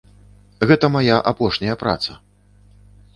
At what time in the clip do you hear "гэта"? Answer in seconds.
0.69-0.87